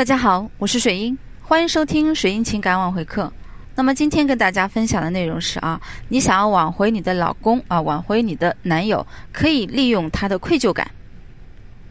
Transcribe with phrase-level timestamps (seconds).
[0.00, 3.30] 大家好，我是水英，欢迎收听水英情感挽回课。
[3.74, 10.90] 那么今天跟大家分享的内容是啊，你想要挽回你的老公啊，挽回你的男友，可以利用他的愧疚感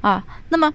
[0.02, 0.26] 啊。
[0.50, 0.74] 那么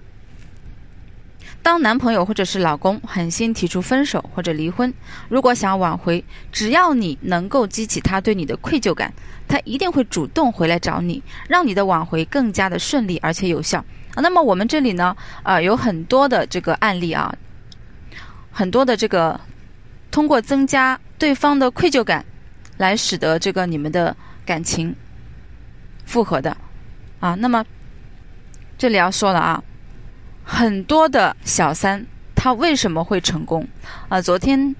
[1.61, 4.93] 当男朋友或者是老公狠心提出分手或者离婚，
[5.27, 6.23] 如果想挽回，
[6.53, 9.13] 只要你能够激起他对你的愧疚感，
[9.45, 13.83] 他一定会主动回来找你，让你的挽回更加的顺利而且有效。
[14.15, 17.35] 啊，那么我们这里呢，啊，有很多的这个案例啊，
[18.49, 19.39] 很多的这个
[20.09, 22.25] 通过增加对方的愧疚感，
[22.77, 24.95] 来使得这个你们的感情
[26.05, 26.55] 复合的，
[27.19, 27.65] 啊，那么
[28.77, 29.61] 这里要说了啊，
[30.45, 33.67] 很多的小三他为什么会成功？
[34.07, 34.73] 啊，昨天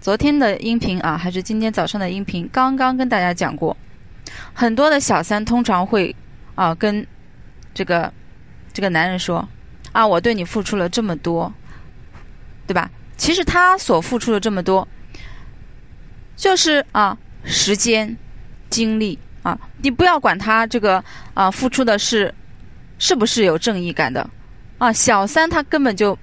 [0.00, 3.76] 昨天的音频啊，还是今天早上的音频，刚刚跟大家讲过，
[4.52, 6.16] 很多的小三通常会
[6.56, 7.06] 啊跟
[7.72, 8.12] 这个。
[8.74, 9.48] 这个男人说
[9.92, 11.50] ：“啊，我对你付出了这么多，
[12.66, 12.90] 对吧？
[13.16, 14.86] 其实他所付出的这么多，
[16.36, 18.14] 就是啊，时间、
[18.68, 21.02] 精力啊，你不要管他这个
[21.34, 22.34] 啊，付出的是
[22.98, 24.28] 是不是有正义感的
[24.78, 24.92] 啊？
[24.92, 26.18] 小三他根本就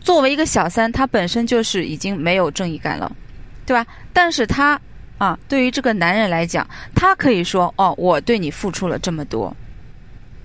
[0.00, 3.10] 作为一个小三，他本身就是已经没有正义感了，
[3.64, 3.86] 对吧？
[4.12, 4.78] 但是他
[5.18, 9.56] 啊，对于这个男人来讲，他可以说：哦，我对你付出了这么多，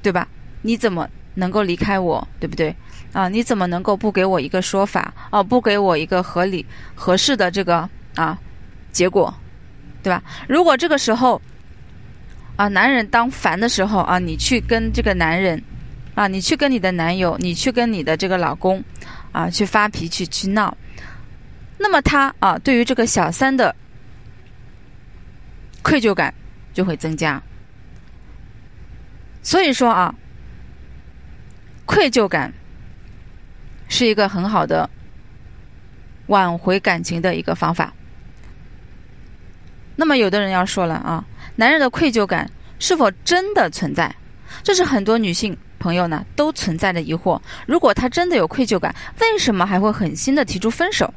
[0.04, 0.28] 对吧？”
[0.66, 2.76] 你怎么能够离开我，对不对？
[3.14, 5.14] 啊，你怎么能够不给我一个说法？
[5.30, 8.36] 哦，不给我一个合理、合适的这个啊
[8.92, 9.32] 结果，
[10.02, 10.24] 对吧？
[10.50, 11.40] 如果这个时候
[12.56, 15.62] 啊，男人当烦的时候啊，你去跟这个男人
[16.16, 18.84] 啊，你去跟你的男友，你去跟你的这个老公
[19.32, 20.76] 啊，去发脾气去闹，
[21.78, 23.76] 那么他啊，对于这个小三的
[25.84, 26.34] 愧疚感
[26.74, 27.40] 就会增加。
[29.44, 30.14] 所以说啊。
[31.96, 32.52] 愧疚感
[33.88, 34.90] 是一个很好的
[36.28, 37.94] 挽回感情的一个方法。
[39.96, 41.24] 那么，有的人要说了啊，
[41.56, 44.14] 男人的愧疚感是否真的存在？
[44.62, 47.42] 这是很多女性朋友呢都存在的疑惑。
[47.66, 51.14] 如果他真的有愧疚感，为什么还会狠心的提出分手？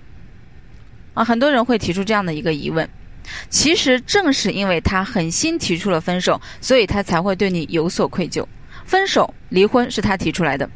[1.14, 2.88] 啊，很多人会提出这样的一个疑问。
[3.50, 8.46] 其实正是因为他狠心提出了分手，所以他才会对你有所愧疚。
[8.88, 10.68] 分手、离婚是他提出来的，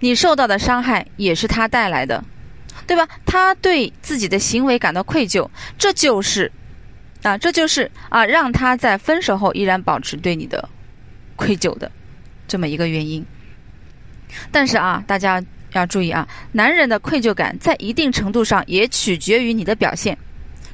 [0.00, 2.24] 你受到的伤害也是他带来的，
[2.86, 3.06] 对吧？
[3.26, 6.50] 他对自己的行为感到愧疚，这就是，
[7.22, 10.66] 啊，这就是啊，让他在分手后依然保持对你的
[11.36, 11.92] 愧疚的
[12.48, 13.22] 这么一个原因。
[14.50, 20.16] 但是啊，大家要注意啊，男人的愧疚感在一定程度上也取决于你的表现。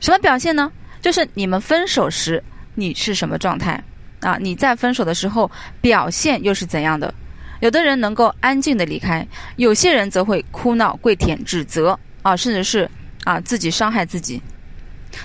[0.01, 0.71] 什么表现呢？
[1.03, 2.41] 就是你们分手时
[2.77, 3.83] 你是什么状态。
[4.27, 5.49] 啊，你在分手的时候
[5.81, 7.15] 表现又是怎样的？
[7.61, 12.91] 有的人能够安静的离开，有些人则会哭闹、跪舔、指责啊，甚至是
[13.23, 14.43] 啊自己伤害自己。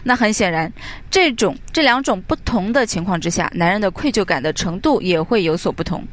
[0.04, 0.72] 那很显然，
[1.10, 6.06] 这种这两种不同的情况之下，男人的愧疚感的程度也会有所不同。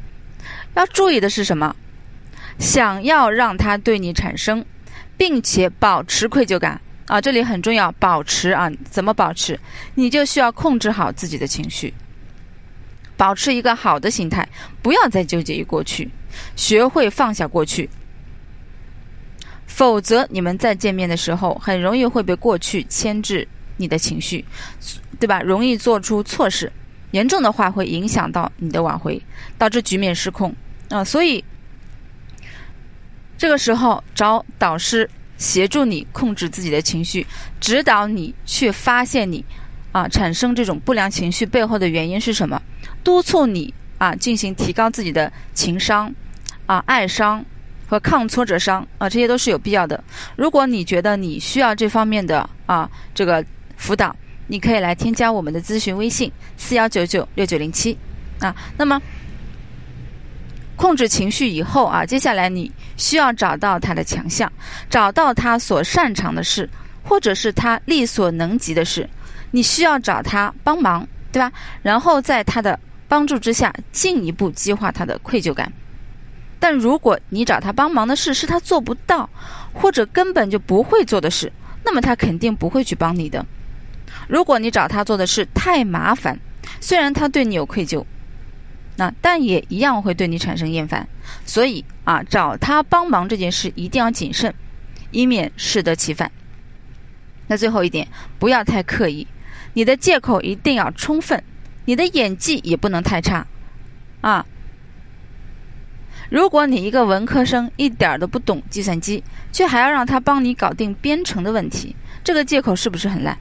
[0.73, 1.75] 要注意的是什么？
[2.57, 4.65] 想要让他对你产生，
[5.15, 9.57] 并且保持愧疚感啊，这里很重要，保持啊，怎么保持？
[9.93, 11.93] 你就需要控制好自己的情绪。
[13.19, 14.47] 保持一个好的心态，
[14.81, 16.09] 不要再纠结于过去，
[16.55, 17.89] 学会放下过去。
[19.67, 24.45] 否则，你们再见面的时候，很容易会被过去牵制你的情绪，
[25.19, 25.41] 对吧？
[25.41, 26.71] 容易做出错事，
[27.11, 29.21] 严重的话会影响到你的挽回，
[29.57, 30.55] 导致局面失控
[30.87, 31.03] 啊！
[31.03, 31.43] 所以，
[33.37, 37.27] 这个时候找导师协助你控制自己的情绪，
[37.59, 39.43] 指导你去发现你
[39.91, 42.61] 啊产生这种不良情绪背后的原因是什么。
[43.03, 46.13] 督促你啊，进行提高自己的情商，
[46.65, 47.43] 啊，爱商
[47.87, 50.03] 和抗挫折商啊，这些都是有必要的。
[50.35, 53.43] 如果你觉得你需要这方面的啊这个
[53.77, 54.15] 辅导，
[54.47, 57.97] 你可以来添加我们的咨询微信四幺九九六九零七
[58.39, 58.55] 啊。
[58.77, 59.01] 那么
[60.75, 64.51] 控制情绪以后啊，接下来你需要找到他的强项，
[64.89, 66.69] 找到他所擅长的事，
[67.03, 69.09] 或者是他力所能及的事，
[69.51, 71.51] 你需要找他帮忙，对吧？
[71.81, 72.79] 然后在他的
[73.09, 75.73] 帮助之下，进一步激化他的愧疚感。
[76.59, 79.29] 但如果你找他帮忙的事是他做不到，
[79.73, 81.51] 或者根本就不会做的事，
[81.83, 83.45] 那么他肯定不会去帮你的。
[84.27, 86.39] 如果你找他做的事太麻烦，
[86.79, 88.05] 虽然他对你有愧疚，
[88.97, 91.07] 那但也一样会对你产生厌烦。
[91.45, 94.53] 所以啊，找他帮忙这件事一定要谨慎，
[95.11, 96.31] 以免适得其反。
[97.47, 98.07] 那最后一点，
[98.37, 99.25] 不要太刻意，
[99.73, 101.41] 你的借口一定要充分。
[101.89, 103.47] 你的演技也不能太差，
[104.21, 104.45] 啊！
[106.29, 113.35] 如果你一个文科生一点都不懂计算机，却还要让他帮你搞定编程的问题，这个借口是不是很烂？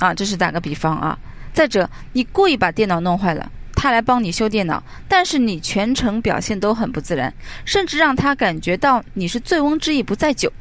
[0.00, 1.18] 啊，这是打个比方啊。
[1.54, 7.32] 再者，你故意把电脑弄坏了，他来帮你修电脑，但是你全程表现都很不自然，
[7.64, 10.52] 甚至让他感觉到你是醉翁之意不在酒。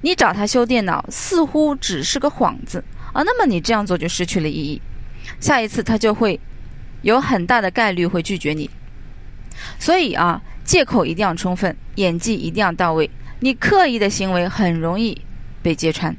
[0.00, 4.82] 你找他修电脑似乎只是个幌子啊，那么你这样做就失去了意义。
[5.42, 6.40] 下一次他就会
[7.02, 8.70] 有很大的概率会拒绝你。
[9.78, 13.10] 所以啊，借口一定要充分，演技一定要到位。
[13.40, 15.20] 你刻意的行为很容易
[15.62, 16.16] 被揭穿。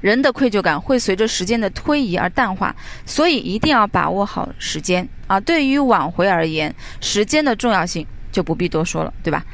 [0.00, 2.74] 人的愧疚感会随着时间的推移而淡化，
[3.04, 5.38] 所以一定要把握好时间啊！
[5.38, 9.44] 对于挽回而言，时间的重要性就不必多说了，对吧？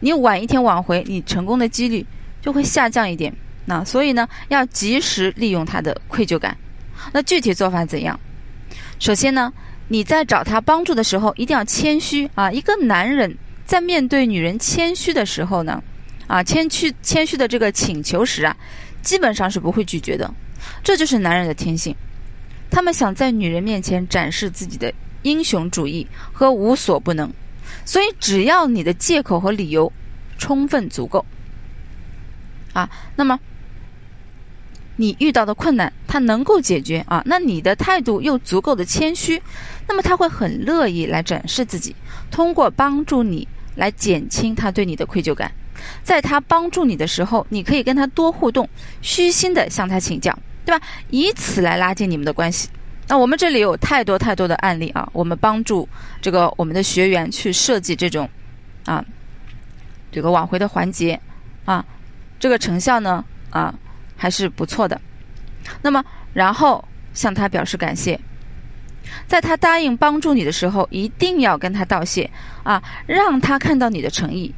[0.00, 2.04] 你晚一天挽回，你成功的几率
[2.40, 3.32] 就会下降一点。
[3.66, 6.56] 那所以呢，要及时利用他的愧疚感。
[7.12, 8.18] 那具体做法怎样？
[8.98, 9.52] 首先呢，
[9.88, 12.52] 你在找他帮助的时候一定要谦虚啊！
[12.52, 15.82] 一个男人在面对女人谦虚的时候呢，
[16.26, 18.56] 啊，谦虚谦虚的这个请求时啊。
[19.02, 20.32] 基本上是不会拒绝的，
[20.84, 21.92] 这就是男人的天性。
[22.70, 27.28] 他们想在女人面前展示自己的英雄主义和无所不能，
[27.84, 29.92] 所以只要你的借口和理由
[30.38, 31.26] 充分足够，
[32.72, 33.36] 啊，那么
[35.02, 39.42] 你遇到的困难他能够解决啊，那你的态度又足够的谦虚，
[39.88, 41.92] 那么他会很乐意来展示自己，
[42.30, 45.50] 通过帮助你来减轻他对你的愧疚感。
[46.04, 48.68] 在他帮助你的时候，你可以跟他多互动，
[49.00, 50.32] 虚心的向他请教，
[50.64, 50.84] 对吧？
[51.10, 52.68] 以此来拉近你们的关系。
[53.08, 55.88] 那我们这里有太多太多的案例啊，我们帮助
[56.20, 58.30] 这个我们的学员去设计这种
[58.84, 59.04] 啊
[60.12, 61.20] 这个挽回的环节
[61.64, 61.84] 啊，
[62.38, 63.74] 这个成效呢啊
[64.22, 65.00] 还是不错的。
[65.82, 68.20] 那么然后向他表示感谢，
[69.26, 72.30] 在他答应帮助你的时候，一定要跟他道谢
[72.62, 74.54] 啊，让他看到你的诚意。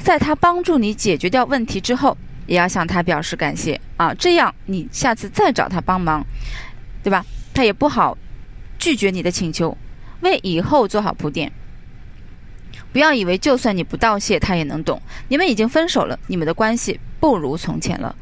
[0.00, 2.14] 在他帮助你解决掉问题之后，
[2.46, 4.12] 也要向他表示感谢啊！
[4.12, 6.22] 这样你下次再找他帮忙，
[7.02, 7.24] 对吧？
[7.54, 8.18] 他也不好
[8.78, 9.74] 拒绝你的请求，
[10.20, 11.50] 为以后做好铺垫。
[12.92, 15.00] 不要以为就算你不道谢，他也能懂。
[15.28, 18.14] 你们已经分手了，你们的关系不如从前了。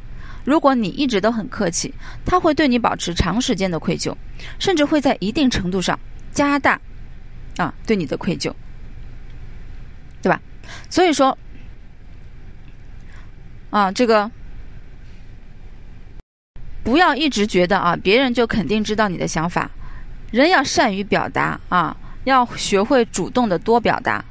[0.45, 1.93] 如果你一直都很客气，
[2.25, 4.15] 他会对你保持长时间的愧疚，
[4.59, 5.99] 甚至会在一定程度上
[6.33, 6.81] 加大
[7.57, 8.53] 啊对你的愧疚，
[10.21, 10.41] 对吧？
[10.91, 11.37] 所以说。
[13.71, 14.31] 啊，这个
[16.83, 19.71] 不要一直觉得啊，别人就肯定知道你的想法。
[20.31, 24.23] 人要善于表达啊，要学会主动的多表达，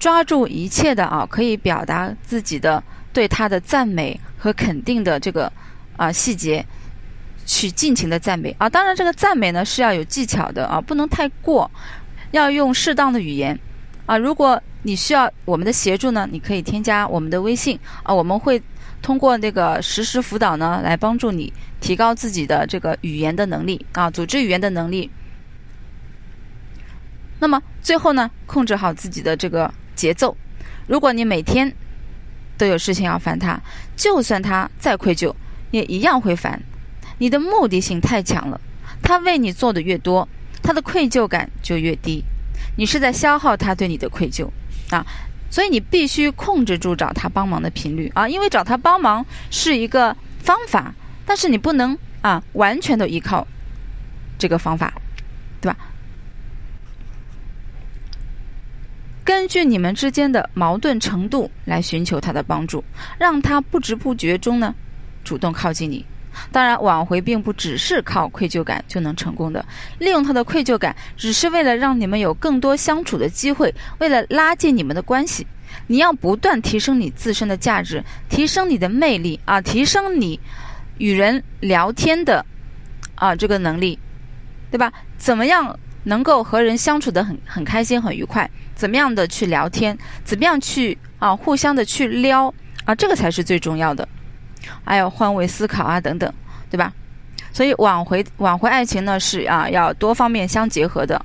[0.00, 2.82] 抓住一切的啊，可以表达自己的
[3.14, 5.50] 对他的赞美和肯定的这个
[5.96, 6.62] 啊细节，
[7.46, 8.68] 去尽情的赞美啊。
[8.68, 11.70] 当然，这个赞美呢是要有技巧的啊，不能太过，
[12.32, 13.58] 要用适当的语言
[14.04, 14.18] 啊。
[14.18, 16.28] 如果你需要我们的协助呢？
[16.30, 18.60] 你可以添加我们的微信啊，我们会
[19.00, 21.50] 通过那个实时辅导呢，来帮助你
[21.80, 25.08] 提高自己的这个语言的能力啊，组织语言的能力。
[27.38, 30.36] 那么最后呢，控制好自己的这个节奏。
[30.86, 31.72] 如果你每天
[32.56, 33.60] 都有事情要烦他，
[33.96, 35.34] 就算他再愧疚，
[35.70, 36.60] 也一样会烦。
[37.18, 38.60] 你的目的性太强了，
[39.02, 40.28] 他为你做的越多，
[40.62, 42.24] 他的愧疚感就越低。
[42.76, 44.48] 你是在消耗他对你的愧疚。
[44.90, 45.04] 啊，
[45.50, 50.94] 所以你必须控制住找他帮忙的频率啊，因为找他帮忙是一个方法，
[51.24, 53.46] 但是你不能啊完全的依靠
[54.38, 54.92] 这个方法，
[55.60, 55.78] 对吧？
[59.24, 62.84] 根据你们之间的矛盾程度来寻求他的帮助，
[63.18, 64.74] 让他不知不觉中呢
[65.24, 66.04] 主动靠近你。
[66.50, 69.64] 当然，挽回并不只是靠愧疚感就能成功的。
[69.98, 75.46] 利用他的愧疚感，只是为了让你们有更多相处的机会，为了拉近你们的关系。
[75.86, 80.38] 你要不断提升你自身的价值，提升你的魅力啊，提升你
[80.98, 82.44] 与人聊天的
[83.14, 83.98] 啊这个能力，
[84.70, 84.92] 对吧？
[85.16, 88.48] 怎么样能够和人相处的很很开心、很愉快？
[88.74, 89.96] 怎么样的去聊天？
[90.24, 92.52] 怎么样去啊互相的去撩
[92.84, 92.94] 啊？
[92.94, 94.08] 这个才是最重要的。
[94.84, 96.32] 还有换位思考啊，等等，
[96.70, 96.92] 对吧？
[97.52, 101.24] 所以挽回挽回爱情呢，是啊，要多方面相结合的。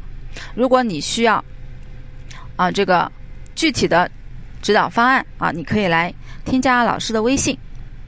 [0.54, 1.44] 如果你需要
[2.56, 3.12] 啊这个
[3.56, 4.10] 具体的
[4.62, 6.14] 指导方案啊，你可以来
[6.46, 7.58] 添加老师的微信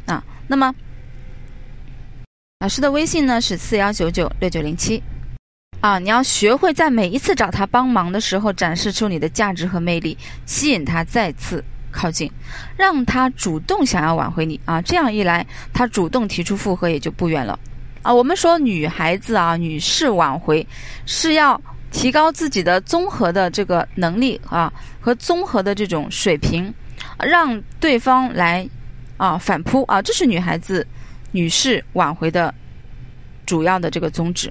[0.06, 0.24] 啊。
[0.48, 0.74] 那么
[2.60, 5.02] 老师的微信呢是四幺九九六九零七
[5.82, 6.00] 啊。
[6.00, 11.64] 你要学会在每一次找他帮忙的时候，展示出你的价值和魅力，吸引他再次。
[11.94, 12.32] 靠近，
[12.78, 14.82] 让他主动想要挽回你啊！
[14.82, 17.60] 这样一来，他主动提出复合也就不远了
[18.02, 18.14] 啊！
[18.14, 20.66] 我们说女孩子啊，女士挽回
[21.06, 21.62] 是要
[21.92, 24.72] 提高自己的综合的这个能力啊
[25.02, 26.74] 和综合的这种水平，
[27.22, 28.66] 让对方来
[29.18, 30.88] 啊反扑啊，这是女孩子、
[31.34, 32.56] 女士挽回的
[33.46, 34.50] 主要的这个宗旨。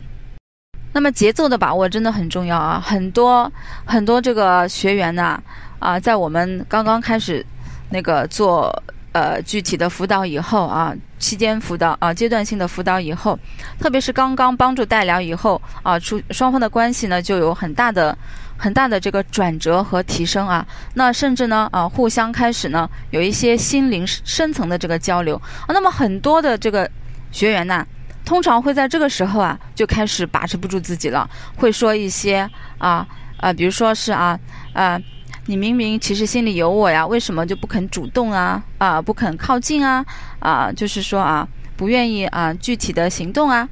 [0.93, 2.81] 那么节奏的把握真的很重要啊！
[2.85, 3.51] 很多
[3.85, 5.43] 很多这个学员呢
[5.79, 7.45] 啊，在我们刚刚开始
[7.91, 8.71] 那个做。
[9.13, 13.37] 呃，具体的辅导以后啊，期间辅导啊，阶段性的辅导以后，
[13.81, 18.17] 特别是刚刚帮助代聊以后啊，出双方的关系呢就有很大的、
[18.57, 20.65] 很大的这个转折和提升啊。
[20.95, 25.35] 那甚至呢啊，互相开始呢有一些心灵深层的这个交流
[25.67, 25.71] 啊。
[25.71, 26.89] 那么很多的这个
[27.33, 27.85] 学员呢，
[28.31, 33.05] 通常会在这个时候啊就开始把持不住自己了，会说一些啊
[33.39, 34.39] 啊，比如说是啊
[34.73, 35.01] 啊。
[35.47, 38.63] 你明明其实心里有我呀，为什么就不肯主动啊？
[38.79, 40.05] 啊，不肯靠近啊？
[40.39, 43.69] 啊，就是说啊，不愿意啊，具体的行动啊。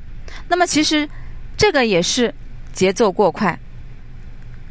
[0.49, 1.09] 那么其实
[1.57, 2.35] 这个也是
[2.73, 3.57] 节奏过快。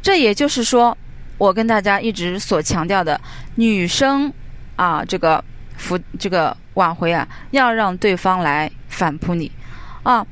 [0.02, 0.94] 这也就是说，
[1.38, 3.18] 我跟大家一直所强调的，
[3.54, 4.30] 女生
[4.76, 5.42] 啊，这个
[5.78, 9.50] 服这个挽回啊，要让对方来反扑你
[10.08, 10.26] 啊。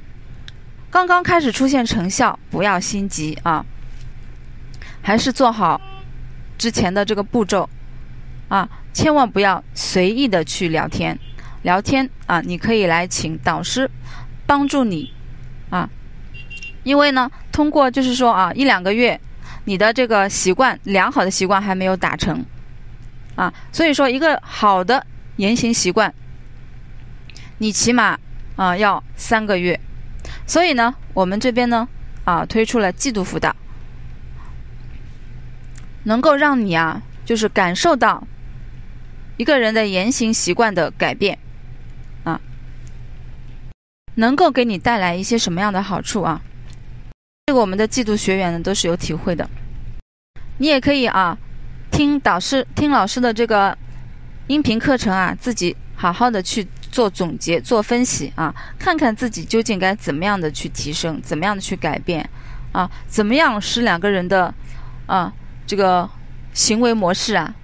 [0.90, 3.62] 刚刚开始出现成效，不要心急啊，
[5.02, 5.78] 还是做好。
[6.56, 7.68] 之前的这个步骤，
[8.48, 11.18] 啊，千万不要随意的去聊天，
[11.60, 13.90] 聊天啊，你可以来请导师
[14.46, 15.12] 帮助你，
[15.68, 15.90] 啊，
[16.82, 19.20] 因为呢，通过就是说啊，一两个月，
[19.66, 22.42] 你的这个习惯良好的习惯还没有打成，
[23.34, 25.04] 啊，所以说一个好的
[25.36, 26.14] 言行习惯，
[27.58, 28.18] 你起码
[28.56, 29.78] 啊要三个月，
[30.46, 31.88] 所以呢，我们这边呢
[32.24, 33.54] 啊推出了季度辅导。
[36.04, 38.24] 能够让你啊，就是感受到
[39.36, 41.36] 一个人的言行习惯的改变，
[42.22, 42.40] 啊，
[44.14, 46.40] 能够给你带来一些什么样的好处啊？
[47.46, 49.50] 这个我们的季度学员呢都是有体会的。
[50.58, 51.36] 你也可以啊，
[51.90, 53.76] 听导师、听老师的这个
[54.46, 56.64] 音频课程啊，自己好好的去
[56.96, 62.26] 做总结、做分析啊，看看自己究竟该怎么样的去提升，怎么样的去改变
[62.72, 64.54] 啊，怎么样使两个人的
[65.04, 65.30] 啊。
[65.66, 66.08] 这个
[66.54, 67.54] 行为模式啊，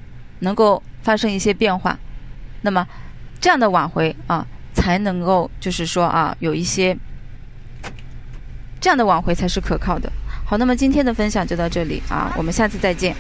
[0.41, 1.99] 能够发生一些变化，
[2.61, 2.87] 那么
[3.41, 6.95] 这样的挽回啊，才能够就是说啊，有一些
[8.83, 10.13] 这样的挽回才是可靠的。
[10.45, 13.17] 好，那么今天的分享就到这里啊，我们下次再见。